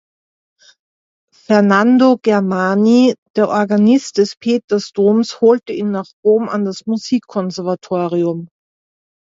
[1.31, 8.47] Fernando Germani, der Organist des Petersdoms holte ihn nach Rom an das Musikkonservatorium.